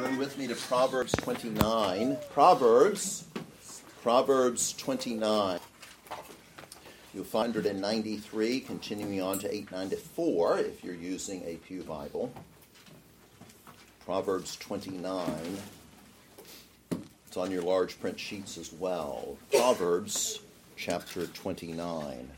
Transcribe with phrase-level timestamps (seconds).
[0.00, 2.16] Turn with me to Proverbs 29.
[2.32, 3.26] Proverbs,
[4.02, 5.60] Proverbs 29.
[7.12, 12.32] You'll find it in 93, continuing on to 894 if you're using a Pew Bible.
[14.06, 15.58] Proverbs 29.
[17.26, 19.36] It's on your large print sheets as well.
[19.52, 20.40] Proverbs
[20.78, 22.30] chapter 29.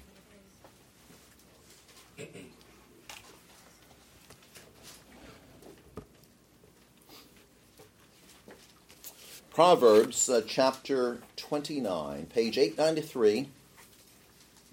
[9.54, 13.48] Proverbs uh, chapter 29, page 893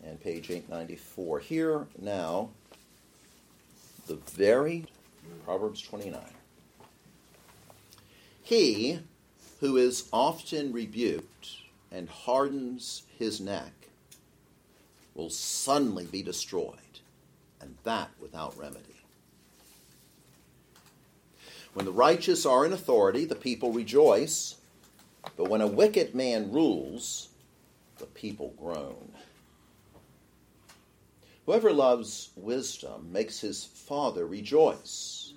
[0.05, 1.39] and page 894.
[1.39, 2.51] Here now,
[4.07, 4.85] the very
[5.43, 6.21] Proverbs 29.
[8.41, 8.99] He
[9.59, 11.57] who is often rebuked
[11.91, 13.73] and hardens his neck
[15.13, 17.01] will suddenly be destroyed,
[17.59, 18.85] and that without remedy.
[21.73, 24.55] When the righteous are in authority, the people rejoice
[25.37, 27.29] but when a wicked man rules,
[27.97, 29.11] the people groan.
[31.45, 35.33] Whoever loves wisdom makes his father rejoice,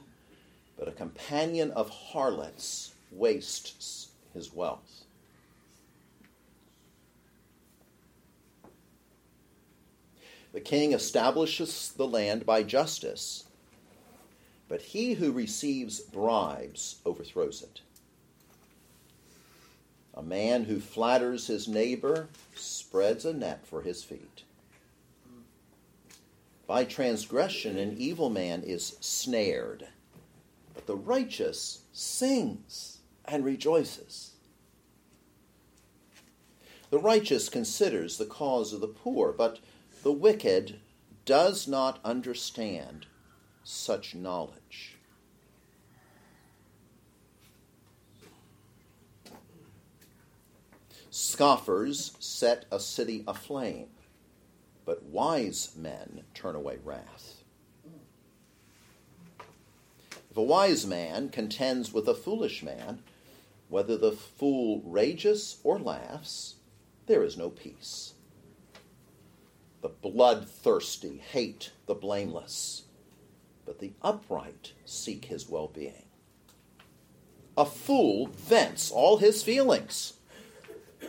[0.78, 5.04] but a companion of harlots wastes his wealth.
[10.52, 13.44] The king establishes the land by justice,
[14.68, 17.80] but he who receives bribes overthrows it.
[20.14, 24.44] A man who flatters his neighbor spreads a net for his feet.
[26.66, 29.88] By transgression, an evil man is snared,
[30.74, 34.32] but the righteous sings and rejoices.
[36.90, 39.60] The righteous considers the cause of the poor, but
[40.02, 40.78] the wicked
[41.24, 43.06] does not understand
[43.64, 44.91] such knowledge.
[51.14, 53.90] Scoffers set a city aflame,
[54.86, 57.44] but wise men turn away wrath.
[60.30, 63.02] If a wise man contends with a foolish man,
[63.68, 66.54] whether the fool rages or laughs,
[67.04, 68.14] there is no peace.
[69.82, 72.84] The bloodthirsty hate the blameless,
[73.66, 76.06] but the upright seek his well being.
[77.54, 80.14] A fool vents all his feelings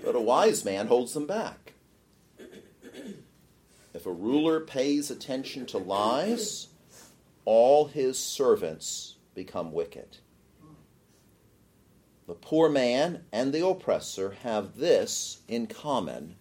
[0.03, 1.73] but a wise man holds them back.
[3.93, 6.69] If a ruler pays attention to lies,
[7.45, 10.17] all his servants become wicked.
[12.27, 16.35] The poor man and the oppressor have this in common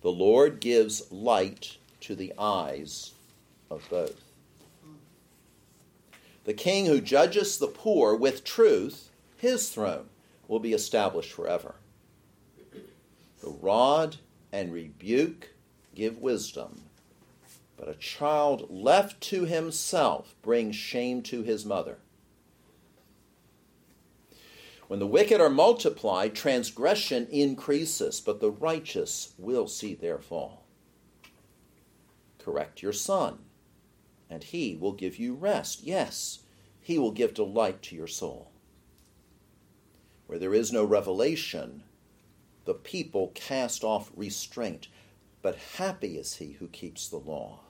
[0.00, 3.14] the Lord gives light to the eyes
[3.70, 4.22] of both.
[6.44, 10.08] The king who judges the poor with truth, his throne
[10.46, 11.74] will be established forever.
[13.48, 14.18] The rod
[14.52, 15.54] and rebuke
[15.94, 16.82] give wisdom,
[17.78, 21.96] but a child left to himself brings shame to his mother.
[24.86, 30.66] When the wicked are multiplied, transgression increases, but the righteous will see their fall.
[32.38, 33.38] Correct your son,
[34.28, 35.84] and he will give you rest.
[35.84, 36.40] Yes,
[36.82, 38.50] he will give delight to your soul.
[40.26, 41.84] Where there is no revelation,
[42.68, 44.88] the people cast off restraint,
[45.40, 47.60] but happy is he who keeps the law.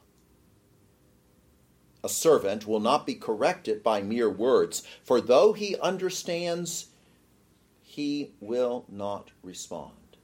[2.03, 6.87] A servant will not be corrected by mere words, for though he understands,
[7.81, 10.16] he will not respond.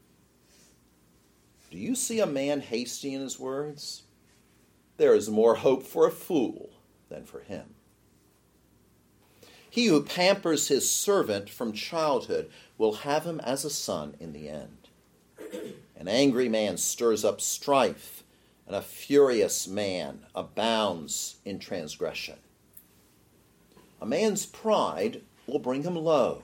[1.70, 4.02] Do you see a man hasty in his words?
[4.96, 6.70] There is more hope for a fool
[7.08, 7.76] than for him.
[9.70, 12.48] He who pampers his servant from childhood
[12.78, 14.88] will have him as a son in the end.
[15.96, 18.22] An angry man stirs up strife,
[18.66, 22.38] and a furious man abounds in transgression.
[24.00, 26.42] A man's pride will bring him low,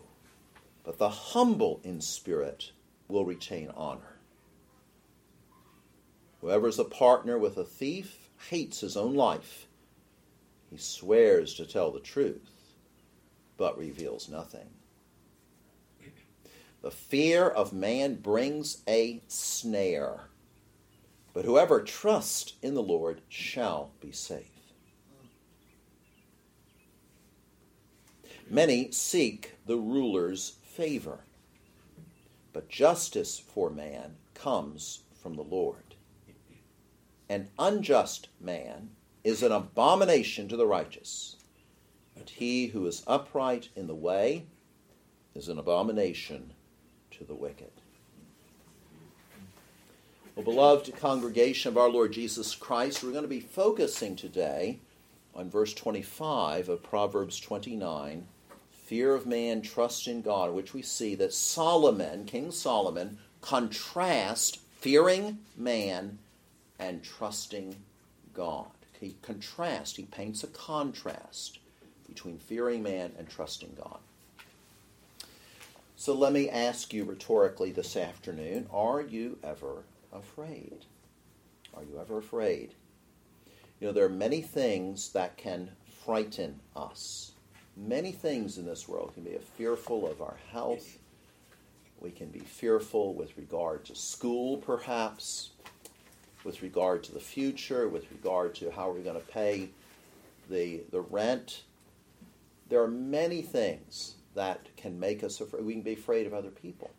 [0.84, 2.72] but the humble in spirit
[3.08, 4.16] will retain honor.
[6.40, 9.66] Whoever is a partner with a thief hates his own life.
[10.70, 12.60] He swears to tell the truth
[13.60, 14.70] but reveals nothing.
[16.82, 20.28] The fear of man brings a snare,
[21.34, 24.46] but whoever trusts in the Lord shall be safe.
[28.48, 31.20] Many seek the ruler's favor,
[32.52, 35.94] but justice for man comes from the Lord.
[37.28, 38.90] An unjust man
[39.22, 41.36] is an abomination to the righteous
[42.16, 44.46] But he who is upright in the way
[45.34, 46.54] is an abomination
[47.20, 47.70] to the wicked.
[50.34, 54.78] Well, beloved congregation of our Lord Jesus Christ, we're going to be focusing today
[55.34, 58.26] on verse 25 of Proverbs 29
[58.70, 65.38] fear of man, trust in God, which we see that Solomon, King Solomon, contrasts fearing
[65.56, 66.18] man
[66.78, 67.76] and trusting
[68.34, 68.66] God.
[68.98, 71.60] He contrasts, he paints a contrast
[72.08, 74.00] between fearing man and trusting God.
[76.00, 80.86] So let me ask you rhetorically this afternoon are you ever afraid?
[81.74, 82.72] Are you ever afraid?
[83.78, 87.32] You know, there are many things that can frighten us.
[87.76, 90.96] Many things in this world can be fearful of our health.
[92.00, 95.50] We can be fearful with regard to school, perhaps,
[96.44, 99.68] with regard to the future, with regard to how we're going to pay
[100.48, 101.64] the, the rent.
[102.70, 105.64] There are many things that can make us afraid.
[105.64, 106.90] We can be afraid of other people.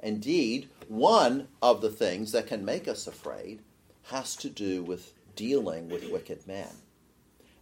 [0.00, 3.60] Indeed, one of the things that can make us afraid
[4.04, 6.68] has to do with dealing with wicked men.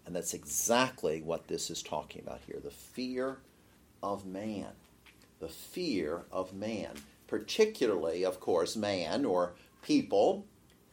[0.04, 3.38] And that's exactly what this is talking about here the fear
[4.02, 4.72] of man.
[5.38, 6.94] The fear of man.
[7.28, 10.44] Particularly, of course, man or people,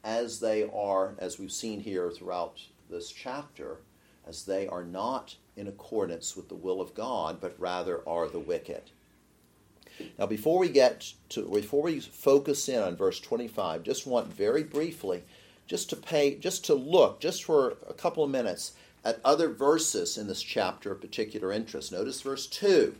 [0.04, 3.80] as they are, as we've seen here throughout this chapter,
[4.25, 8.39] as they are not in accordance with the will of God, but rather are the
[8.39, 8.83] wicked.
[10.17, 14.63] Now, before we get to, before we focus in on verse 25, just want very
[14.63, 15.23] briefly,
[15.67, 18.71] just to pay, just to look, just for a couple of minutes,
[19.03, 21.91] at other verses in this chapter of particular interest.
[21.91, 22.95] Notice verse 2.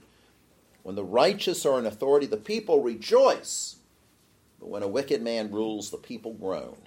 [0.84, 3.78] When the righteous are in authority, the people rejoice.
[4.60, 6.78] But when a wicked man rules, the people groan.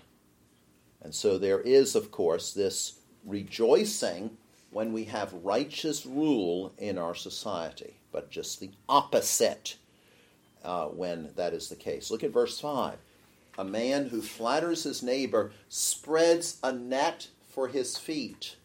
[1.00, 4.36] And so there is, of course, this rejoicing
[4.72, 9.76] when we have righteous rule in our society, but just the opposite
[10.64, 12.10] uh, when that is the case.
[12.10, 12.96] Look at verse 5.
[13.58, 18.56] A man who flatters his neighbor spreads a net for his feet.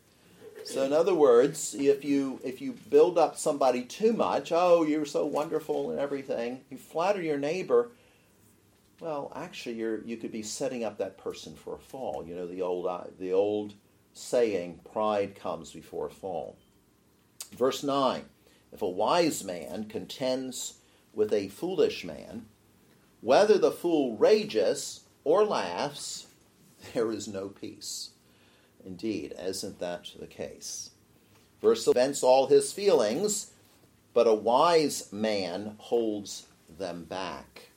[0.63, 5.05] So in other words, if you if you build up somebody too much, oh, you're
[5.05, 7.89] so wonderful and everything, you flatter your neighbor,
[8.99, 12.23] well, actually you're you could be setting up that person for a fall.
[12.25, 13.73] You know the old uh, the old
[14.17, 16.57] saying, pride comes before a fall.
[17.51, 18.23] Verse 9.
[18.71, 20.79] If a wise man contends
[21.13, 22.45] with a foolish man,
[23.21, 26.27] whether the fool rages or laughs,
[26.93, 28.11] there is no peace.
[28.85, 30.91] Indeed, isn't that the case?
[31.61, 33.51] Verse vents all his feelings,
[34.13, 36.47] but a wise man holds
[36.77, 37.69] them back.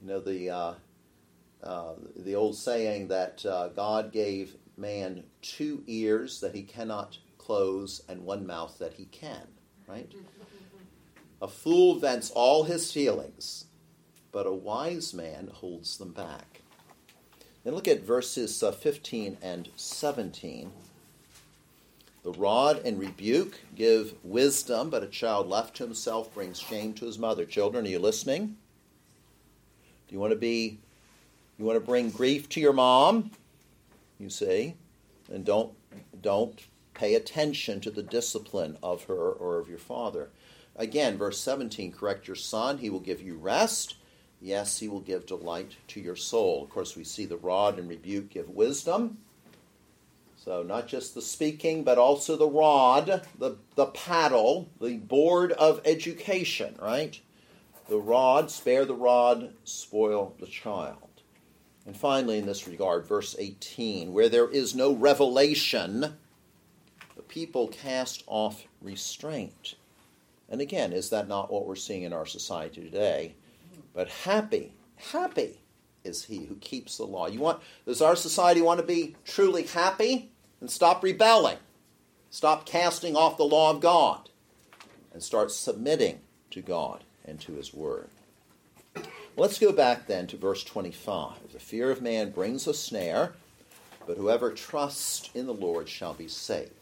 [0.00, 0.74] You know the uh,
[1.62, 8.02] uh, the old saying that uh, God gave man two ears that he cannot close
[8.08, 9.46] and one mouth that he can.
[9.88, 10.12] Right?
[11.40, 13.64] A fool vents all his feelings,
[14.30, 16.60] but a wise man holds them back.
[17.64, 20.72] Then look at verses uh, 15 and 17.
[22.24, 27.06] The rod and rebuke give wisdom, but a child left to himself brings shame to
[27.06, 27.44] his mother.
[27.44, 28.56] Children, are you listening?
[30.06, 30.78] Do you want to be
[31.58, 33.30] you want to bring grief to your mom?
[34.22, 34.76] You see?
[35.30, 35.72] And don't
[36.20, 40.30] don't pay attention to the discipline of her or of your father.
[40.76, 43.96] Again, verse 17, correct your son, he will give you rest
[44.42, 46.64] Yes, he will give delight to your soul.
[46.64, 49.18] Of course, we see the rod and rebuke give wisdom.
[50.36, 55.80] So, not just the speaking, but also the rod, the, the paddle, the board of
[55.84, 57.20] education, right?
[57.88, 61.11] The rod, spare the rod, spoil the child.
[61.86, 66.16] And finally, in this regard, verse 18 where there is no revelation,
[67.16, 69.74] the people cast off restraint.
[70.48, 73.34] And again, is that not what we're seeing in our society today?
[73.94, 75.58] But happy, happy
[76.04, 77.26] is he who keeps the law.
[77.26, 80.30] You want does our society want to be truly happy?
[80.60, 81.58] And stop rebelling.
[82.30, 84.30] Stop casting off the law of God
[85.12, 86.20] and start submitting
[86.50, 88.08] to God and to his word.
[89.34, 91.52] Let's go back then to verse 25.
[91.52, 93.32] The fear of man brings a snare,
[94.06, 96.72] but whoever trusts in the Lord shall be saved.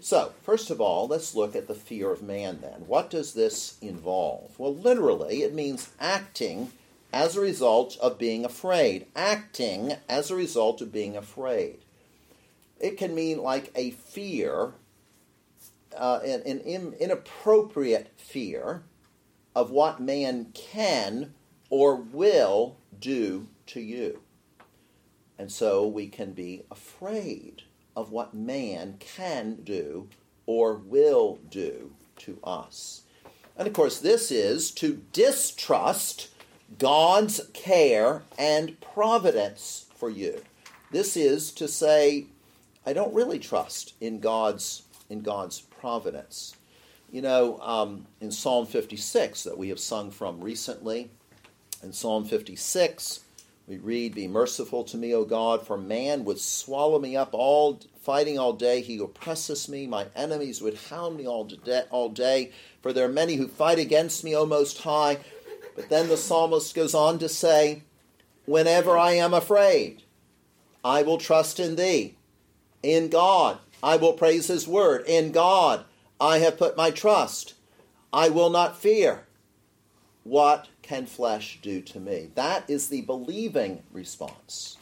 [0.00, 2.88] So, first of all, let's look at the fear of man then.
[2.88, 4.58] What does this involve?
[4.58, 6.72] Well, literally, it means acting
[7.12, 9.06] as a result of being afraid.
[9.14, 11.78] Acting as a result of being afraid.
[12.80, 14.72] It can mean like a fear,
[15.96, 18.82] uh, an, an inappropriate fear
[19.54, 21.34] of what man can
[21.72, 24.20] or will do to you.
[25.38, 27.62] And so we can be afraid
[27.96, 30.06] of what man can do
[30.44, 33.04] or will do to us.
[33.56, 36.28] And of course, this is to distrust
[36.78, 40.42] God's care and providence for you.
[40.90, 42.26] This is to say,
[42.84, 46.54] I don't really trust in God's in God's providence.
[47.10, 51.10] You know, um, in Psalm 56 that we have sung from recently,
[51.82, 53.20] in Psalm 56,
[53.66, 57.80] we read, Be merciful to me, O God, for man would swallow me up all
[58.02, 58.80] fighting all day.
[58.80, 59.86] He oppresses me.
[59.86, 62.52] My enemies would hound me all day, all day.
[62.82, 65.18] For there are many who fight against me, O Most High.
[65.74, 67.82] But then the psalmist goes on to say,
[68.46, 70.02] Whenever I am afraid,
[70.84, 72.16] I will trust in thee.
[72.82, 75.04] In God, I will praise his word.
[75.06, 75.84] In God,
[76.20, 77.54] I have put my trust.
[78.12, 79.24] I will not fear.
[80.24, 82.30] What can flesh do to me?
[82.34, 84.76] That is the believing response.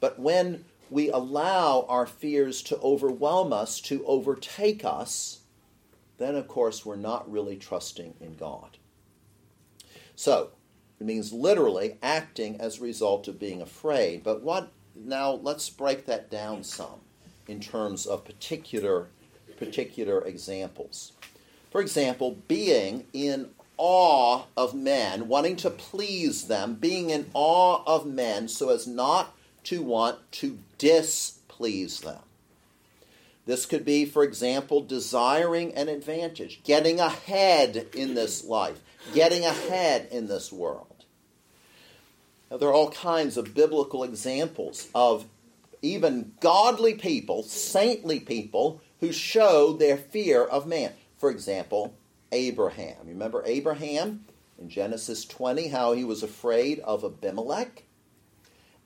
[0.00, 5.40] But when we allow our fears to overwhelm us, to overtake us,
[6.18, 8.76] then of course we're not really trusting in God.
[10.14, 10.50] So,
[11.00, 14.22] it means literally acting as a result of being afraid.
[14.22, 17.00] But what now let's break that down some
[17.48, 19.08] in terms of particular
[19.56, 21.12] particular examples.
[21.70, 28.06] For example, being in awe of men, wanting to please them, being in awe of
[28.06, 32.20] men so as not to want to displease them.
[33.44, 38.80] This could be, for example, desiring an advantage, getting ahead in this life,
[39.14, 41.04] getting ahead in this world.
[42.50, 45.24] Now, there are all kinds of biblical examples of
[45.80, 50.92] even godly people, saintly people, who show their fear of man.
[51.18, 51.94] For example,
[52.32, 52.96] Abraham.
[53.04, 54.24] You remember Abraham
[54.58, 57.84] in Genesis 20, how he was afraid of Abimelech?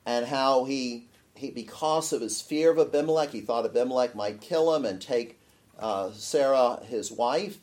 [0.05, 4.75] And how he, he because of his fear of Abimelech, he thought Abimelech might kill
[4.75, 5.39] him and take
[5.79, 7.59] uh, Sarah, his wife.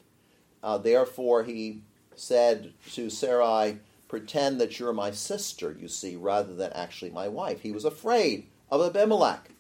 [0.63, 1.83] Uh, therefore, he
[2.17, 7.63] said to Sarai, Pretend that you're my sister, you see, rather than actually my wife.
[7.63, 9.51] He was afraid of Abimelech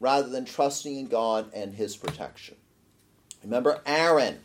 [0.00, 2.56] rather than trusting in God and his protection.
[3.42, 4.40] Remember Aaron.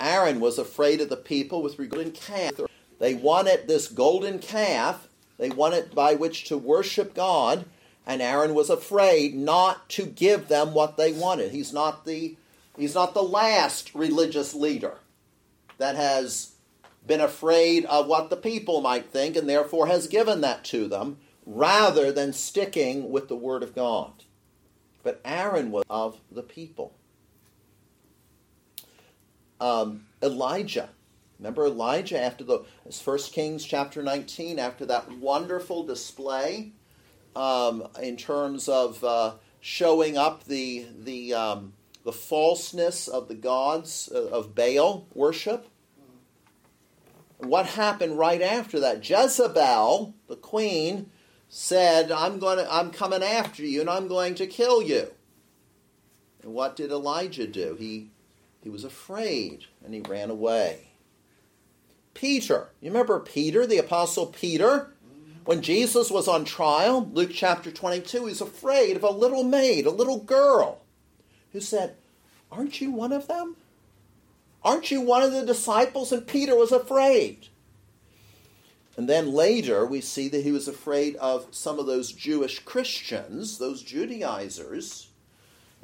[0.00, 2.60] Aaron was afraid of the people with regard to calf.
[2.98, 7.64] They wanted this golden calf, they wanted by which to worship God,
[8.06, 11.52] and Aaron was afraid not to give them what they wanted.
[11.52, 12.36] He's not the
[12.76, 14.98] he's not the last religious leader
[15.78, 16.52] that has
[17.06, 21.18] been afraid of what the people might think and therefore has given that to them
[21.46, 24.12] rather than sticking with the word of God.
[25.02, 26.94] But Aaron was of the people.
[29.60, 30.90] Um, Elijah.
[31.38, 36.72] Remember Elijah after the First Kings chapter 19, after that wonderful display
[37.36, 41.72] um, in terms of uh, showing up the the um,
[42.04, 45.68] the falseness of the gods uh, of Baal worship.
[47.38, 49.08] What happened right after that?
[49.08, 51.10] Jezebel, the queen,
[51.48, 55.08] said, I'm, going to, I'm coming after you and I'm going to kill you.
[56.42, 57.76] And what did Elijah do?
[57.78, 58.10] He,
[58.62, 60.88] he was afraid and he ran away.
[62.14, 64.92] Peter, you remember Peter, the Apostle Peter?
[65.44, 69.90] When Jesus was on trial, Luke chapter 22, he's afraid of a little maid, a
[69.90, 70.82] little girl,
[71.52, 71.96] who said,
[72.52, 73.56] Aren't you one of them?
[74.62, 76.12] Aren't you one of the disciples?
[76.12, 77.48] And Peter was afraid.
[78.96, 83.58] And then later, we see that he was afraid of some of those Jewish Christians,
[83.58, 85.08] those Judaizers,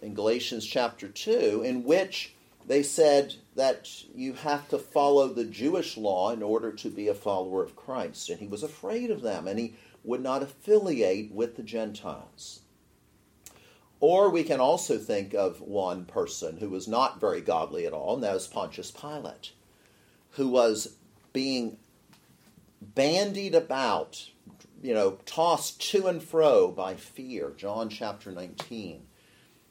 [0.02, 2.33] in Galatians chapter 2, in which
[2.66, 7.14] they said that you have to follow the Jewish law in order to be a
[7.14, 8.30] follower of Christ.
[8.30, 12.60] And he was afraid of them, and he would not affiliate with the Gentiles.
[14.00, 18.14] Or we can also think of one person who was not very godly at all,
[18.14, 19.52] and that was Pontius Pilate,
[20.32, 20.96] who was
[21.32, 21.78] being
[22.82, 24.30] bandied about,
[24.82, 27.52] you know, tossed to and fro by fear.
[27.56, 29.06] John chapter 19.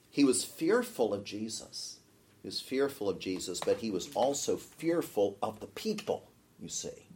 [0.10, 1.98] He was fearful of Jesus.
[2.44, 7.08] He was fearful of Jesus, but he was also fearful of the people, you see.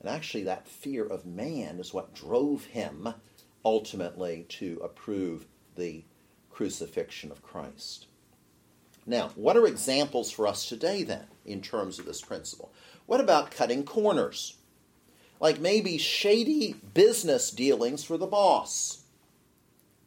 [0.00, 3.14] And actually, that fear of man is what drove him
[3.64, 5.46] ultimately to approve
[5.76, 6.02] the
[6.50, 8.06] crucifixion of Christ.
[9.06, 12.72] Now, what are examples for us today then in terms of this principle?
[13.06, 14.56] What about cutting corners?
[15.40, 19.02] like maybe shady business dealings for the boss.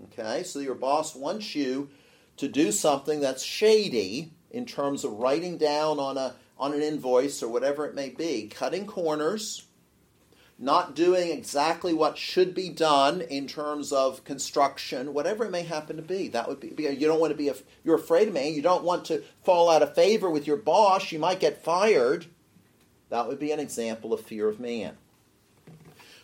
[0.06, 1.90] Okay, so your boss wants you
[2.38, 7.42] to do something that's shady in terms of writing down on a on an invoice
[7.42, 9.64] or whatever it may be, cutting corners,
[10.58, 15.96] not doing exactly what should be done in terms of construction, whatever it may happen
[15.96, 16.28] to be.
[16.28, 17.50] That would be you don't want to be
[17.84, 18.54] you're afraid of man.
[18.54, 21.12] You don't want to fall out of favor with your boss.
[21.12, 22.26] You might get fired.
[23.10, 24.98] That would be an example of fear of man.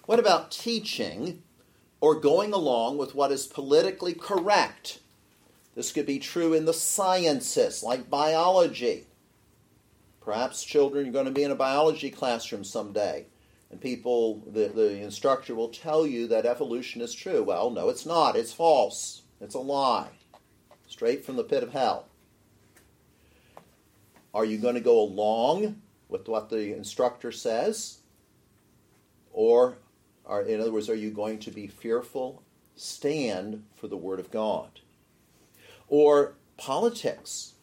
[0.05, 1.41] What about teaching
[2.01, 4.99] or going along with what is politically correct?
[5.75, 9.07] This could be true in the sciences, like biology.
[10.21, 13.25] Perhaps children are going to be in a biology classroom someday,
[13.69, 17.43] and people, the, the instructor will tell you that evolution is true.
[17.43, 18.35] Well, no, it's not.
[18.35, 19.23] It's false.
[19.41, 20.09] It's a lie.
[20.87, 22.07] Straight from the pit of hell.
[24.33, 27.99] Are you going to go along with what the instructor says?
[29.31, 29.77] Or,
[30.25, 32.41] are, in other words, are you going to be fearful?
[32.75, 34.79] Stand for the Word of God.
[35.87, 37.53] Or politics.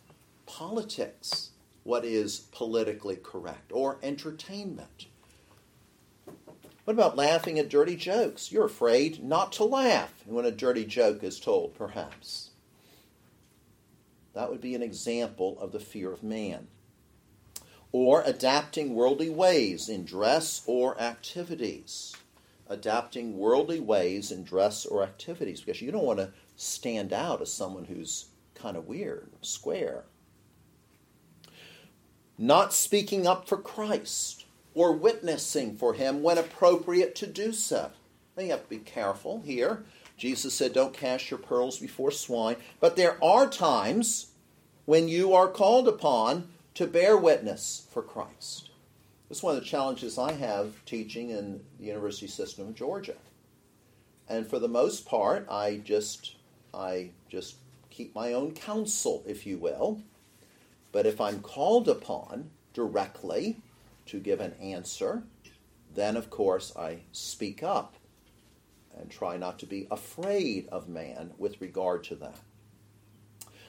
[0.47, 1.53] Politics
[1.85, 5.07] what is politically correct, or entertainment.
[6.85, 8.51] What about laughing at dirty jokes?
[8.51, 12.51] You're afraid not to laugh when a dirty joke is told, perhaps.
[14.35, 16.69] That would be an example of the fear of man.
[17.93, 22.17] Or adapting worldly ways in dress or activities.
[22.69, 27.53] Adapting worldly ways in dress or activities because you don't want to stand out as
[27.53, 30.05] someone who's kind of weird, square
[32.43, 37.91] not speaking up for Christ or witnessing for him when appropriate to do so.
[38.37, 39.85] Now you have to be careful here.
[40.17, 42.57] Jesus said, Don't cast your pearls before swine.
[42.81, 44.33] But there are times
[44.87, 48.71] when you are called upon to bear witness for Christ.
[49.31, 53.15] Is one of the challenges I have teaching in the university system of Georgia.
[54.29, 56.37] And for the most part, I just
[56.75, 57.57] I just
[57.91, 60.03] keep my own counsel, if you will.
[60.93, 63.59] But if I'm called upon directly
[64.07, 65.23] to give an answer,
[65.95, 67.95] then of course I speak up
[68.97, 72.39] and try not to be afraid of man with regard to that.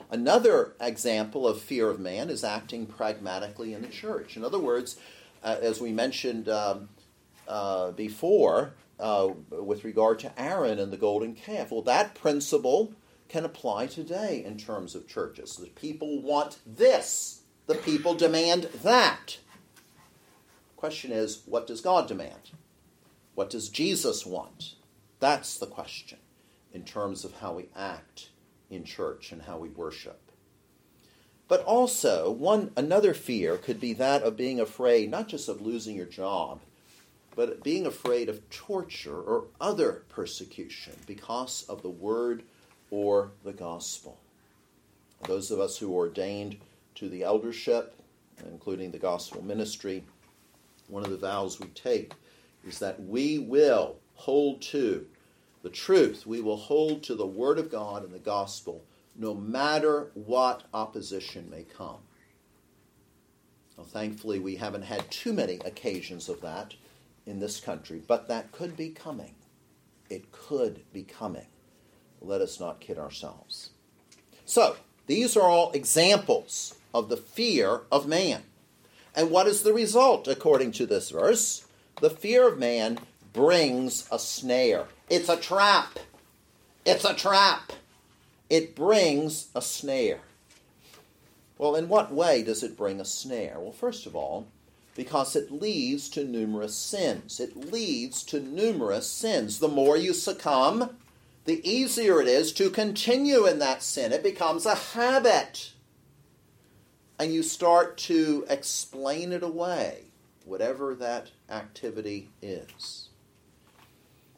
[0.09, 4.37] Another example of fear of man is acting pragmatically in the church.
[4.37, 4.97] In other words,
[5.43, 6.89] uh, as we mentioned um,
[7.47, 12.93] uh, before, uh, with regard to Aaron and the golden calf, well, that principle
[13.29, 15.55] can apply today in terms of churches.
[15.55, 19.37] The people want this, the people demand that.
[20.75, 22.51] Question is, what does God demand?
[23.35, 24.75] What does Jesus want?
[25.19, 26.19] That's the question
[26.73, 28.29] in terms of how we act
[28.69, 30.19] in church and how we worship.
[31.47, 35.95] But also, one another fear could be that of being afraid not just of losing
[35.95, 36.61] your job,
[37.35, 42.43] but being afraid of torture or other persecution because of the word
[42.91, 44.19] or the gospel.
[45.27, 46.57] Those of us who are ordained
[46.95, 47.95] to the eldership,
[48.45, 50.03] including the gospel ministry,
[50.87, 52.13] one of the vows we take
[52.67, 55.07] is that we will hold to
[55.63, 56.27] the truth.
[56.27, 58.83] We will hold to the Word of God and the gospel
[59.15, 61.99] no matter what opposition may come.
[63.77, 66.75] Well, thankfully, we haven't had too many occasions of that
[67.25, 69.35] in this country, but that could be coming.
[70.09, 71.47] It could be coming
[72.23, 73.71] let us not kid ourselves.
[74.45, 78.43] So, these are all examples of the fear of man.
[79.15, 81.65] And what is the result, according to this verse?
[82.01, 82.99] The fear of man
[83.33, 84.85] brings a snare.
[85.09, 85.99] It's a trap.
[86.85, 87.73] It's a trap.
[88.49, 90.21] It brings a snare.
[91.57, 93.57] Well, in what way does it bring a snare?
[93.59, 94.47] Well, first of all,
[94.95, 97.39] because it leads to numerous sins.
[97.39, 99.59] It leads to numerous sins.
[99.59, 100.97] The more you succumb,
[101.45, 104.11] the easier it is to continue in that sin.
[104.11, 105.73] It becomes a habit.
[107.19, 110.05] And you start to explain it away,
[110.45, 113.09] whatever that activity is.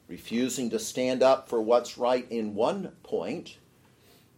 [0.08, 3.58] Refusing to stand up for what's right in one point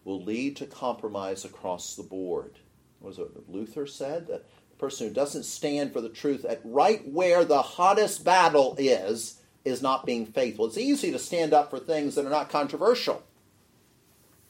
[0.06, 2.60] will lead to compromise across the board.
[3.02, 4.28] Was it Luther said?
[4.28, 4.46] That
[4.78, 9.82] person who doesn't stand for the truth at right where the hottest battle is is
[9.82, 10.66] not being faithful.
[10.66, 13.24] It's easy to stand up for things that are not controversial,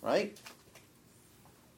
[0.01, 0.37] right?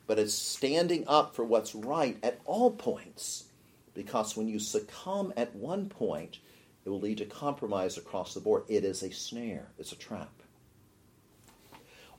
[0.07, 3.45] But it's standing up for what's right at all points.
[3.93, 6.39] Because when you succumb at one point,
[6.83, 8.63] it will lead to compromise across the board.
[8.67, 10.31] It is a snare, it's a trap.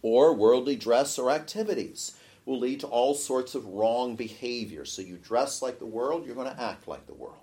[0.02, 2.12] Or worldly dress or activities
[2.46, 4.84] will lead to all sorts of wrong behavior.
[4.84, 7.36] So you dress like the world, you're going to act like the world.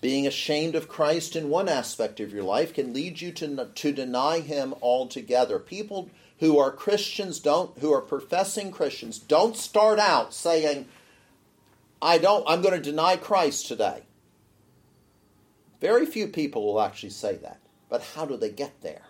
[0.00, 3.92] Being ashamed of Christ in one aspect of your life can lead you to, to
[3.92, 5.58] deny him altogether.
[5.58, 10.86] People who are Christians don't who are professing Christians don't start out saying,
[12.02, 14.02] I don't I'm going to deny Christ today.
[15.80, 17.60] Very few people will actually say that.
[17.88, 19.02] But how do they get there?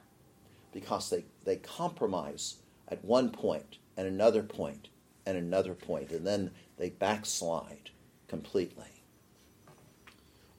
[0.73, 2.57] Because they, they compromise
[2.89, 4.89] at one point and another point
[5.25, 7.91] and another point, and then they backslide
[8.29, 9.03] completely.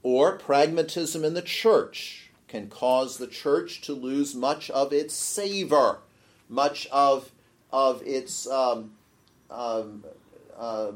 [0.03, 5.99] Or pragmatism in the church can cause the church to lose much of its savor,
[6.49, 7.31] much of,
[7.71, 8.91] of its um,
[9.49, 10.03] um,
[10.57, 10.91] uh,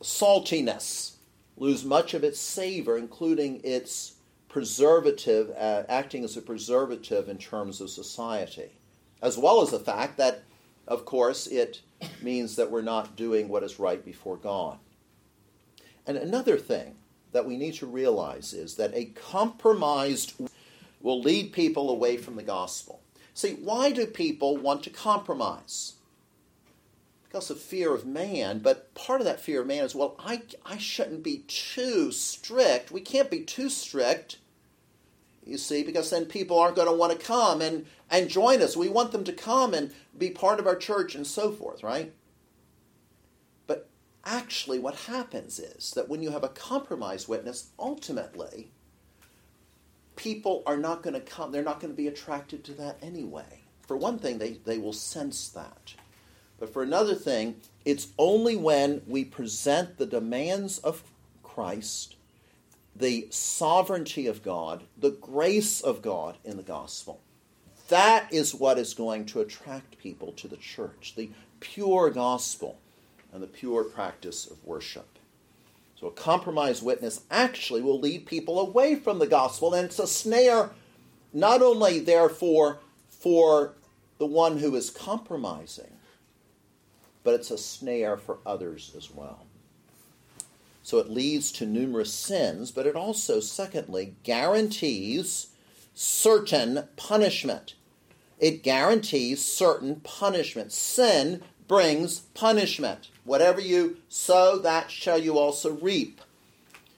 [0.00, 1.12] saltiness,
[1.56, 4.14] lose much of its savor, including its
[4.48, 8.70] preservative, uh, acting as a preservative in terms of society,
[9.22, 10.42] as well as the fact that,
[10.86, 11.80] of course, it
[12.22, 14.78] means that we're not doing what is right before God.
[16.06, 16.96] And another thing
[17.32, 20.34] that we need to realize is that a compromised
[21.00, 23.00] will lead people away from the gospel.
[23.34, 25.94] See, why do people want to compromise?
[27.24, 30.42] Because of fear of man, but part of that fear of man is well, I,
[30.64, 32.90] I shouldn't be too strict.
[32.90, 34.38] We can't be too strict,
[35.48, 38.76] you see, because then people aren't going to want to come and, and join us.
[38.76, 42.12] We want them to come and be part of our church and so forth, right?
[43.66, 43.88] But
[44.24, 48.70] actually what happens is that when you have a compromised witness, ultimately,
[50.16, 53.62] people are not going to come, they're not going to be attracted to that anyway.
[53.86, 55.94] For one thing, they, they will sense that.
[56.58, 61.02] But for another thing, it's only when we present the demands of
[61.42, 62.16] Christ,
[62.98, 67.20] the sovereignty of God, the grace of God in the gospel.
[67.88, 71.30] That is what is going to attract people to the church, the
[71.60, 72.78] pure gospel
[73.32, 75.18] and the pure practice of worship.
[75.98, 80.06] So a compromised witness actually will lead people away from the gospel, and it's a
[80.06, 80.70] snare
[81.32, 83.74] not only therefore for
[84.18, 85.92] the one who is compromising,
[87.24, 89.47] but it's a snare for others as well.
[90.88, 95.48] So it leads to numerous sins, but it also, secondly, guarantees
[95.92, 97.74] certain punishment.
[98.38, 100.72] It guarantees certain punishment.
[100.72, 103.10] Sin brings punishment.
[103.24, 106.22] Whatever you sow, that shall you also reap.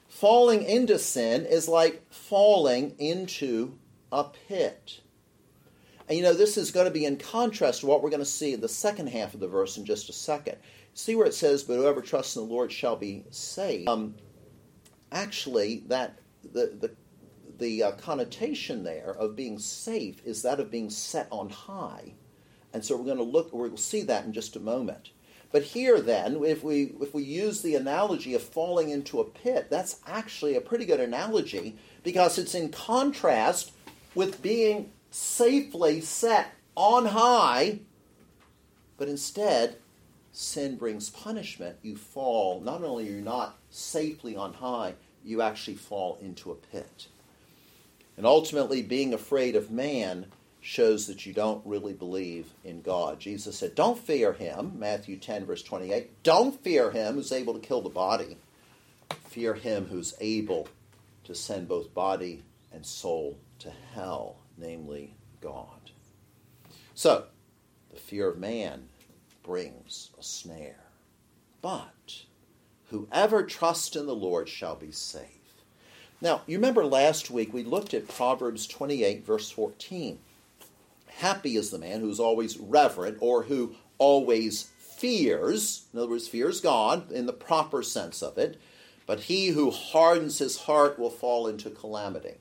[0.07, 3.77] Falling into sin is like falling into
[4.09, 5.01] a pit.
[6.07, 8.25] And you know, this is going to be in contrast to what we're going to
[8.25, 10.55] see in the second half of the verse in just a second.
[10.93, 13.87] See where it says, But whoever trusts in the Lord shall be saved.
[13.87, 14.15] Um,
[15.11, 16.91] actually, that the, the,
[17.57, 22.13] the uh, connotation there of being safe is that of being set on high.
[22.73, 25.11] And so we're going to look, we'll see that in just a moment.
[25.51, 29.67] But here then, if we if we use the analogy of falling into a pit,
[29.69, 33.73] that's actually a pretty good analogy because it's in contrast
[34.15, 37.79] with being safely set on high,
[38.97, 39.75] but instead
[40.31, 41.77] sin brings punishment.
[41.81, 46.55] You fall, not only are you not safely on high, you actually fall into a
[46.55, 47.07] pit.
[48.17, 50.27] And ultimately being afraid of man
[50.61, 53.19] shows that you don't really believe in God.
[53.19, 56.23] Jesus said, Don't fear him, Matthew 10, verse 28.
[56.23, 58.37] Don't fear him who's able to kill the body.
[59.27, 60.67] Fear him who's able
[61.23, 65.91] to send both body and soul to hell, namely God.
[66.93, 67.25] So,
[67.91, 68.89] the fear of man
[69.43, 70.85] brings a snare.
[71.61, 72.23] But
[72.89, 75.25] whoever trusts in the Lord shall be safe.
[76.21, 80.19] Now, you remember last week we looked at Proverbs 28, verse 14.
[81.07, 85.85] Happy is the man who is always reverent or who always fears.
[85.93, 88.59] In other words, fears God in the proper sense of it.
[89.07, 92.35] But he who hardens his heart will fall into calamity.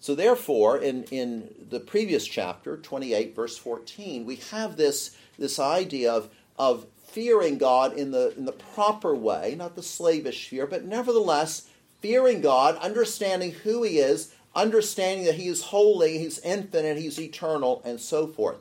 [0.00, 6.12] So, therefore, in, in the previous chapter, 28, verse 14, we have this, this idea
[6.12, 10.84] of, of fearing God in the, in the proper way, not the slavish fear, but
[10.84, 11.68] nevertheless
[12.00, 17.82] fearing God, understanding who He is, understanding that He is holy, He's infinite, He's eternal,
[17.84, 18.58] and so forth.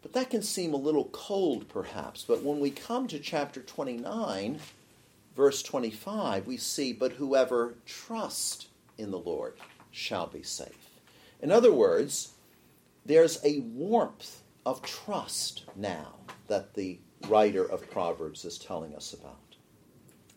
[0.00, 2.24] But that can seem a little cold, perhaps.
[2.26, 4.58] But when we come to chapter 29,
[5.36, 9.54] verse 25, we see, But whoever trusts in the Lord
[9.94, 10.90] shall be safe.
[11.40, 12.32] In other words,
[13.06, 16.14] there's a warmth of trust now
[16.48, 19.36] that the writer of Proverbs is telling us about.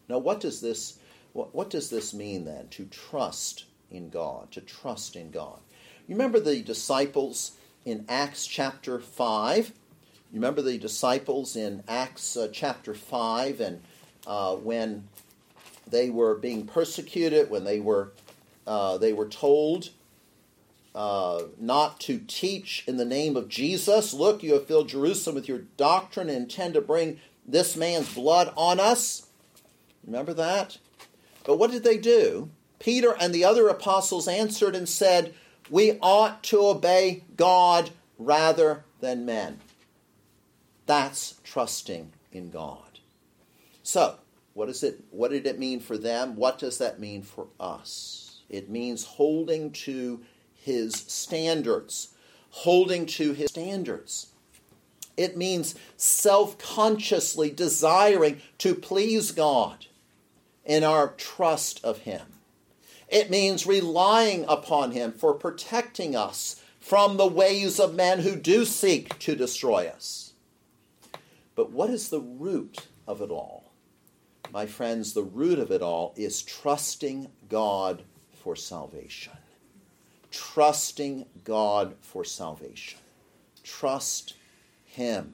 [0.09, 0.99] Now, what does this,
[1.33, 5.59] what, what does this mean then, to trust in God, to trust in God.
[6.07, 7.53] You remember the disciples
[7.85, 9.67] in Acts chapter 5?
[9.67, 9.73] You
[10.33, 13.81] remember the disciples in Acts uh, chapter 5 and
[14.25, 15.07] uh, when
[15.89, 18.11] they were being persecuted, when they were,
[18.67, 19.89] uh, they were told
[20.93, 24.13] uh, not to teach in the name of Jesus.
[24.13, 28.51] Look, you have filled Jerusalem with your doctrine and intend to bring this man's blood
[28.57, 29.27] on us.
[30.05, 30.77] Remember that?
[31.45, 32.49] But what did they do?
[32.79, 35.33] Peter and the other apostles answered and said,
[35.69, 39.59] We ought to obey God rather than men.
[40.85, 42.99] That's trusting in God.
[43.83, 44.15] So,
[44.53, 46.35] what is it what did it mean for them?
[46.35, 48.26] What does that mean for us?
[48.49, 50.21] It means holding to
[50.53, 52.09] his standards.
[52.49, 54.27] Holding to his standards.
[55.17, 59.87] It means self consciously desiring to please God
[60.63, 62.21] in our trust of Him.
[63.07, 68.63] It means relying upon Him for protecting us from the ways of men who do
[68.63, 70.33] seek to destroy us.
[71.55, 73.71] But what is the root of it all?
[74.51, 78.03] My friends, the root of it all is trusting God
[78.47, 79.33] for salvation.
[80.31, 82.97] Trusting God for salvation.
[83.61, 84.35] Trust
[84.85, 85.33] Him.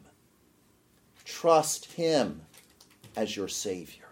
[1.23, 2.41] Trust Him
[3.15, 4.07] as your Savior.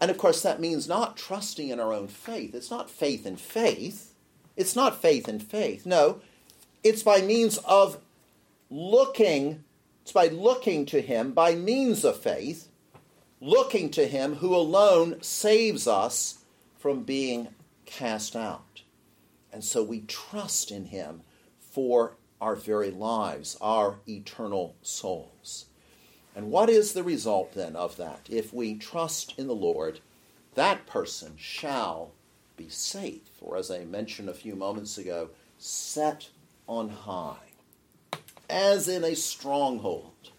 [0.00, 2.54] And of course, that means not trusting in our own faith.
[2.54, 4.14] It's not faith in faith.
[4.56, 5.84] It's not faith in faith.
[5.84, 6.22] No,
[6.82, 7.98] it's by means of
[8.70, 9.64] looking,
[10.00, 12.68] it's by looking to Him by means of faith,
[13.38, 16.38] looking to Him who alone saves us
[16.78, 17.48] from being
[17.86, 18.82] cast out.
[19.52, 21.22] And so we trust in Him
[21.58, 25.66] for our very lives, our eternal souls.
[26.34, 28.26] And what is the result then of that?
[28.30, 30.00] If we trust in the Lord,
[30.54, 32.12] that person shall
[32.56, 36.28] be safe, or as I mentioned a few moments ago, set
[36.66, 37.52] on high,
[38.48, 40.30] as in a stronghold,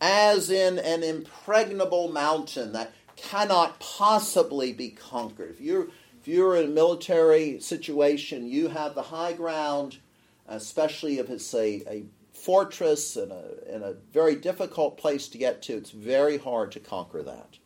[0.00, 5.50] as in an impregnable mountain that cannot possibly be conquered.
[5.50, 5.88] If you're,
[6.28, 9.98] you're in a military situation, you have the high ground,
[10.46, 15.62] especially if it's a, a fortress and a, and a very difficult place to get
[15.62, 15.74] to.
[15.74, 17.58] It's very hard to conquer that.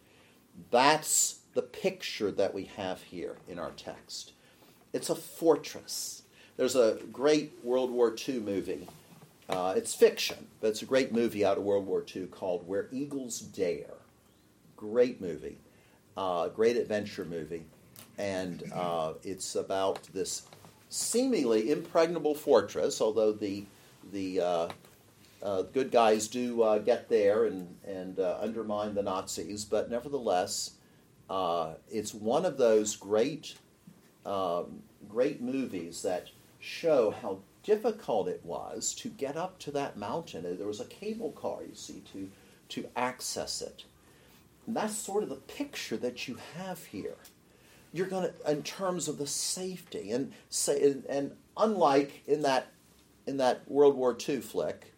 [0.71, 4.33] That's the picture that we have here in our text.
[4.93, 6.23] It's a fortress.
[6.57, 8.89] There's a great World War II movie.
[9.49, 12.89] Uh, it's fiction, but it's a great movie out of World War II called Where
[12.93, 13.95] Eagles Dare.
[14.77, 15.59] Great movie,
[16.17, 17.65] uh, great adventure movie.
[18.19, 20.43] And uh, it's about this
[20.89, 23.65] seemingly impregnable fortress, although the
[24.13, 24.69] the uh,
[25.43, 30.73] uh, good guys do uh, get there and, and uh, undermine the Nazis, but nevertheless,
[31.29, 33.57] uh, it's one of those great,
[34.25, 36.29] um, great movies that
[36.61, 40.57] show how difficult it was to get up to that mountain.
[40.57, 42.31] There was a cable car, you see, to,
[42.71, 43.85] to access it.
[44.67, 47.17] And that's sort of the picture that you have here.
[47.93, 52.69] You're going to, in terms of the safety, and say, and, unlike in that
[53.27, 54.93] in that World War II flick,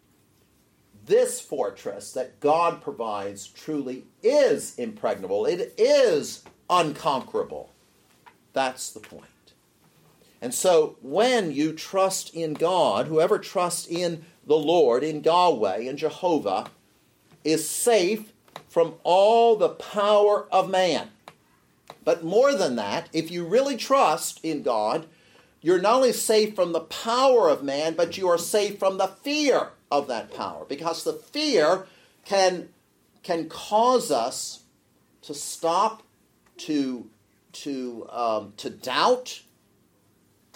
[1.05, 5.45] this fortress that God provides truly is impregnable.
[5.45, 7.71] It is unconquerable.
[8.53, 9.25] That's the point.
[10.41, 15.97] And so when you trust in God, whoever trusts in the Lord, in Yahweh, in
[15.97, 16.67] Jehovah,
[17.43, 18.33] is safe
[18.67, 21.09] from all the power of man.
[22.05, 25.07] But more than that, if you really trust in God,
[25.61, 29.07] you're not only safe from the power of man, but you are safe from the
[29.07, 30.63] fear of that power.
[30.69, 31.87] Because the fear
[32.23, 32.69] can,
[33.23, 34.61] can cause us
[35.23, 36.03] to stop,
[36.57, 37.09] to,
[37.51, 39.41] to, um, to doubt.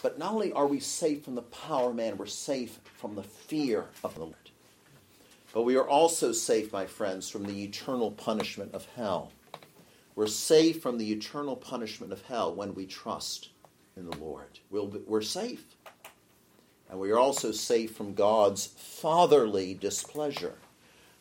[0.03, 3.23] But not only are we safe from the power of man, we're safe from the
[3.23, 4.35] fear of the Lord.
[5.51, 9.31] But we are also safe, my friends, from the eternal punishment of hell.
[10.15, 13.49] We're safe from the eternal punishment of hell when we trust
[13.95, 14.59] in the Lord.
[14.69, 15.63] We're safe.
[16.89, 20.55] And we are also safe from God's fatherly displeasure.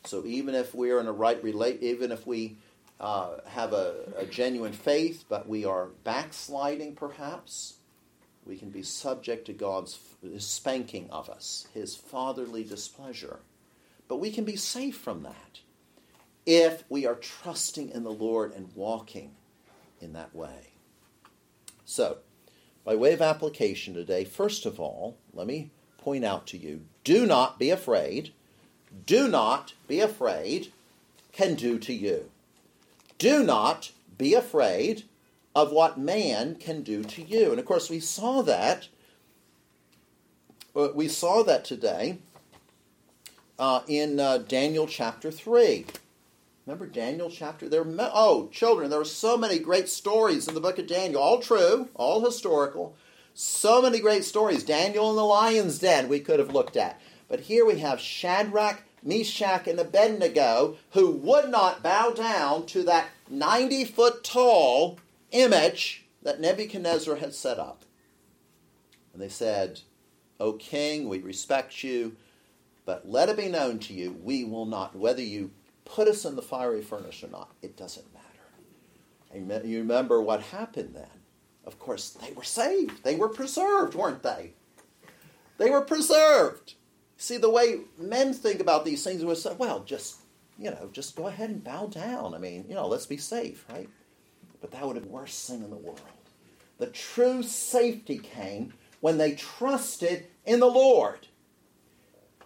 [0.05, 2.57] So even if we're in a right relate, even if we
[2.99, 7.75] uh, have a, a genuine faith, but we are backsliding perhaps,
[8.45, 9.99] we can be subject to God's
[10.39, 13.39] spanking of us, His fatherly displeasure.
[14.07, 15.59] But we can be safe from that
[16.45, 19.31] if we are trusting in the Lord and walking
[19.99, 20.73] in that way.
[21.85, 22.17] So,
[22.83, 27.25] by way of application today, first of all, let me point out to you do
[27.25, 28.33] not be afraid.
[29.05, 30.71] Do not be afraid
[31.31, 32.29] can do to you.
[33.17, 35.03] Do not be afraid
[35.55, 37.51] of what man can do to you.
[37.51, 38.87] And of course, we saw that.
[40.75, 42.19] Uh, we saw that today
[43.57, 45.85] uh, in uh, Daniel chapter 3.
[46.69, 47.67] Remember Daniel chapter?
[47.67, 51.39] There, oh, children, there are so many great stories in the book of Daniel, all
[51.39, 52.95] true, all historical.
[53.33, 54.63] So many great stories.
[54.63, 57.01] Daniel in the lion's den we could have looked at.
[57.27, 63.07] But here we have Shadrach, Meshach, and Abednego who would not bow down to that
[63.31, 64.99] 90 foot tall
[65.31, 67.83] image that Nebuchadnezzar had set up.
[69.11, 69.81] And they said,
[70.39, 72.15] O king, we respect you,
[72.85, 75.49] but let it be known to you, we will not, whether you
[75.89, 78.25] put us in the fiery furnace or not, it doesn't matter.
[79.31, 81.07] And you remember what happened then.
[81.65, 83.03] Of course, they were saved.
[83.03, 84.53] They were preserved, weren't they?
[85.57, 86.75] They were preserved.
[87.17, 90.17] See, the way men think about these things was, well, just,
[90.57, 92.33] you know, just go ahead and bow down.
[92.33, 93.89] I mean, you know, let's be safe, right?
[94.61, 96.01] But that would have been the worst thing in the world.
[96.77, 101.27] The true safety came when they trusted in the Lord.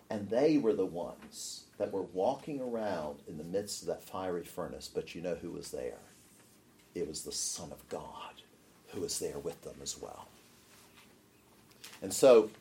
[0.10, 4.44] And they were the ones that were walking around in the midst of that fiery
[4.44, 4.90] furnace.
[4.94, 6.00] But you know who was there?
[6.96, 8.42] It was the Son of God
[8.90, 10.28] who was there with them as well.
[12.02, 12.52] And so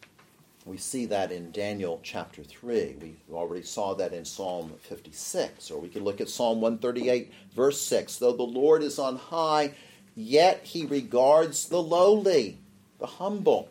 [0.65, 2.97] we see that in Daniel chapter 3.
[3.01, 5.71] We already saw that in Psalm 56.
[5.71, 8.17] Or we could look at Psalm 138, verse 6.
[8.17, 9.75] Though the Lord is on high,
[10.15, 12.59] yet he regards the lowly,
[12.99, 13.69] the humble.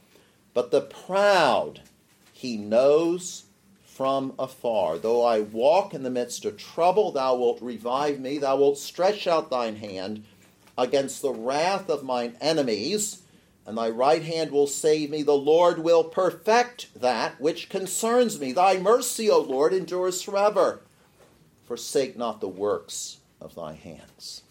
[0.54, 1.82] But the proud
[2.34, 3.46] he knows
[4.02, 4.98] from afar.
[4.98, 8.40] Though I walk in the midst of trouble, thou wilt revive me.
[8.40, 10.24] Thou wilt stretch out thine hand
[10.76, 13.22] against the wrath of mine enemies,
[13.64, 15.22] and thy right hand will save me.
[15.22, 18.52] The Lord will perfect that which concerns me.
[18.52, 20.82] Thy mercy, O Lord, endures forever.
[21.68, 24.42] Forsake not the works of thy hands.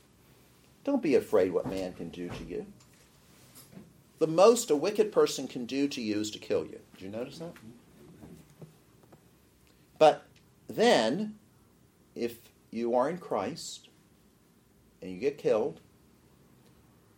[0.85, 2.67] Don't be afraid what man can do to you.
[4.21, 6.79] The most a wicked person can do to you is to kill you.
[6.95, 7.55] Did you notice that?
[10.01, 10.27] But
[10.67, 11.35] then,
[12.15, 12.39] if
[12.71, 13.91] you are in Christ
[15.03, 15.83] and you get killed,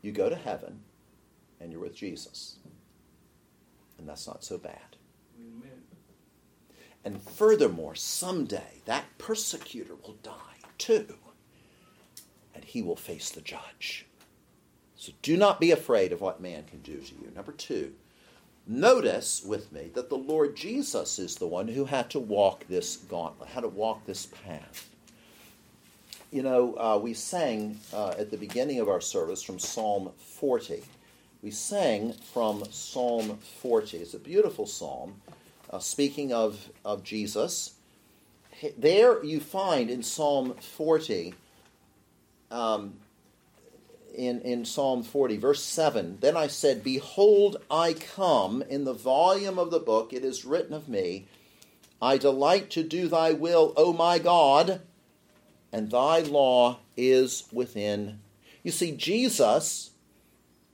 [0.03, 0.81] you go to heaven
[1.61, 2.57] and you're with Jesus.
[3.99, 4.97] And that's not so bad.
[5.39, 5.83] Amen.
[7.05, 11.15] And furthermore, someday that persecutor will die too,
[12.53, 14.07] and he will face the judge.
[14.97, 17.31] So do not be afraid of what man can do to you.
[17.33, 17.95] Number two,
[18.67, 22.97] notice with me that the Lord Jesus is the one who had to walk this
[22.97, 24.89] gauntlet, had to walk this path.
[26.31, 30.83] You know, uh, we sang uh, at the beginning of our service from Psalm 40.
[31.43, 33.99] We sang from Psalm 40.
[33.99, 35.21] It's a beautiful psalm,
[35.71, 37.75] uh, speaking of, of Jesus.
[38.79, 41.35] There you find in Psalm 40
[42.51, 42.95] um,
[44.15, 48.63] in, in Psalm 40, verse 7 Then I said, Behold, I come.
[48.63, 51.27] In the volume of the book it is written of me,
[52.01, 54.81] I delight to do thy will, O my God,
[55.73, 58.21] and thy law is within.
[58.63, 59.91] You see, Jesus,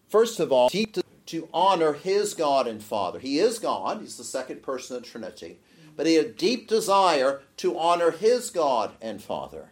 [0.09, 0.87] first of all, to,
[1.27, 3.18] to honor his God and Father.
[3.18, 5.59] He is God, he's the second person of the Trinity,
[5.96, 9.70] but he had a deep desire to honor his God and Father.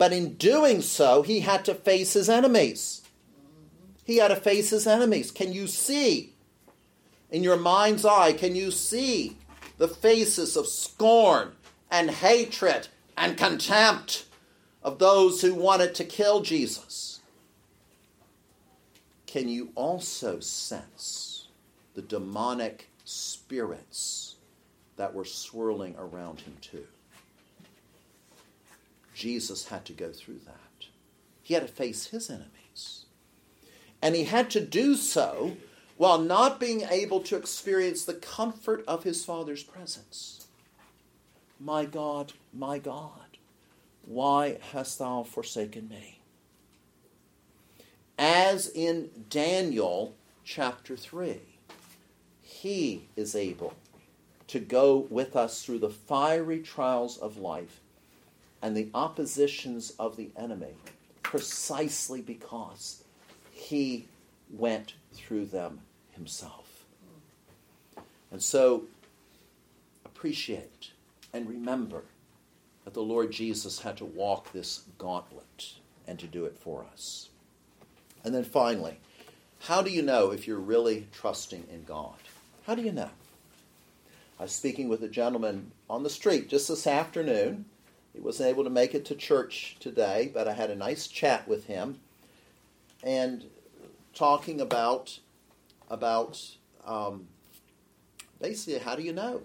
[0.00, 3.02] But in doing so, he had to face his enemies.
[4.02, 5.30] He had to face his enemies.
[5.30, 6.32] Can you see?
[7.30, 9.36] In your mind's eye, can you see
[9.76, 11.52] the faces of scorn
[11.90, 14.24] and hatred and contempt
[14.82, 17.20] of those who wanted to kill Jesus?
[19.26, 21.48] Can you also sense
[21.92, 24.36] the demonic spirits
[24.96, 26.86] that were swirling around him, too?
[29.20, 30.86] Jesus had to go through that.
[31.42, 33.04] He had to face his enemies.
[34.00, 35.58] And he had to do so
[35.98, 40.46] while not being able to experience the comfort of his Father's presence.
[41.60, 43.36] My God, my God,
[44.06, 46.22] why hast thou forsaken me?
[48.18, 51.40] As in Daniel chapter 3,
[52.40, 53.74] he is able
[54.46, 57.82] to go with us through the fiery trials of life
[58.62, 60.74] and the oppositions of the enemy
[61.22, 63.04] precisely because
[63.52, 64.06] he
[64.50, 65.80] went through them
[66.12, 66.84] himself.
[68.30, 68.84] And so
[70.04, 70.90] appreciate
[71.32, 72.02] and remember
[72.84, 75.74] that the Lord Jesus had to walk this gauntlet
[76.06, 77.28] and to do it for us.
[78.24, 78.98] And then finally,
[79.60, 82.16] how do you know if you're really trusting in God?
[82.66, 83.10] How do you know?
[84.38, 87.66] I was speaking with a gentleman on the street just this afternoon
[88.12, 91.46] he wasn't able to make it to church today, but I had a nice chat
[91.46, 92.00] with him
[93.02, 93.46] and
[94.14, 95.20] talking about
[95.88, 96.40] about
[96.84, 97.26] um,
[98.40, 99.42] basically how do you know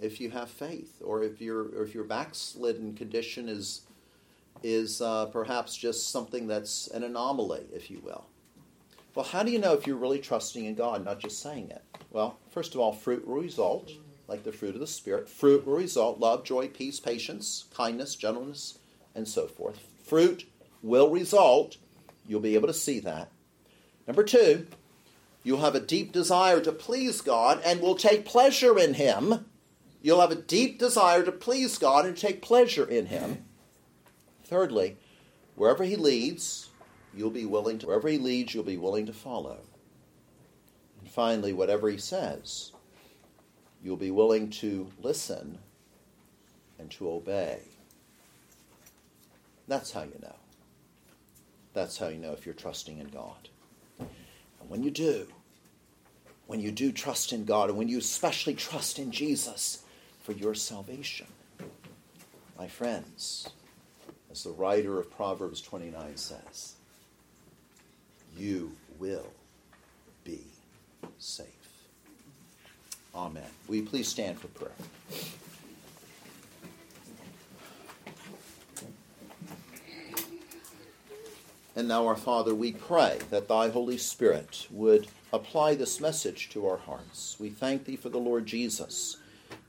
[0.00, 3.82] if you have faith or if your if your backslidden condition is
[4.62, 8.26] is uh, perhaps just something that's an anomaly, if you will.
[9.14, 11.82] Well, how do you know if you're really trusting in God, not just saying it?
[12.10, 13.90] Well, first of all, fruit will result
[14.28, 15.28] like the fruit of the Spirit.
[15.28, 18.78] Fruit will result love, joy, peace, patience, kindness, gentleness,
[19.14, 19.78] and so forth.
[20.04, 20.46] Fruit
[20.82, 21.76] will result
[22.26, 23.30] You'll be able to see that.
[24.06, 24.66] Number two,
[25.42, 29.46] you'll have a deep desire to please God and will take pleasure in Him.
[30.00, 33.44] You'll have a deep desire to please God and take pleasure in Him.
[34.44, 34.96] Thirdly,
[35.54, 36.70] wherever He leads,
[37.14, 39.58] you'll be willing to, wherever He leads, you'll be willing to follow.
[41.00, 42.72] And finally, whatever He says,
[43.82, 45.58] you'll be willing to listen
[46.78, 47.60] and to obey.
[49.68, 50.36] That's how you know.
[51.74, 53.48] That's how you know if you're trusting in God.
[53.98, 55.26] And when you do,
[56.46, 59.82] when you do trust in God, and when you especially trust in Jesus
[60.20, 61.26] for your salvation,
[62.58, 63.48] my friends,
[64.30, 66.74] as the writer of Proverbs 29 says,
[68.36, 69.32] you will
[70.24, 70.42] be
[71.18, 71.61] safe.
[73.14, 73.44] Amen.
[73.68, 74.72] Will you please stand for prayer?
[81.74, 86.66] And now, our Father, we pray that Thy Holy Spirit would apply this message to
[86.66, 87.36] our hearts.
[87.40, 89.16] We thank Thee for the Lord Jesus.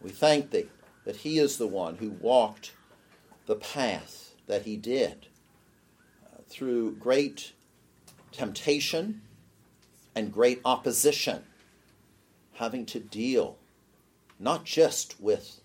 [0.01, 0.67] We thank Thee
[1.05, 2.73] that He is the one who walked
[3.45, 5.27] the path that He did
[6.25, 7.53] uh, through great
[8.33, 9.21] temptation
[10.13, 11.43] and great opposition,
[12.53, 13.57] having to deal
[14.39, 15.61] not just with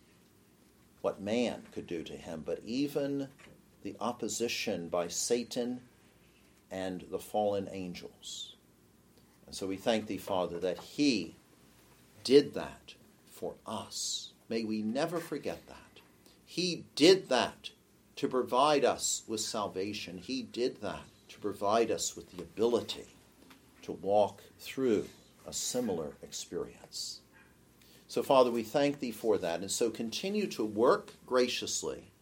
[1.01, 3.29] what man could do to him, but even
[3.83, 5.81] the opposition by Satan
[6.71, 8.57] and the fallen angels.
[9.47, 11.37] And so we thank thee, Father, that he
[12.25, 12.95] did that
[13.31, 14.33] for us.
[14.49, 16.01] May we never forget that.
[16.45, 17.71] He did that
[18.17, 20.19] to provide us with salvation.
[20.19, 23.07] He did that to provide us with the ability
[23.83, 25.07] to walk through
[25.49, 27.21] a similar experience.
[28.07, 29.61] So, Father, we thank Thee for that.
[29.61, 32.13] And so continue to work graciously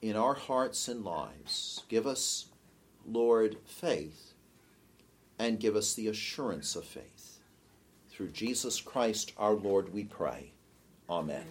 [0.00, 1.82] in our hearts and lives.
[1.88, 2.46] Give us
[3.06, 4.34] Lord, faith,
[5.38, 7.40] and give us the assurance of faith.
[8.10, 10.52] Through Jesus Christ our Lord, we pray.
[11.10, 11.44] Amen.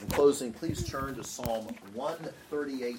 [0.00, 2.96] In closing, please turn to Psalm 138.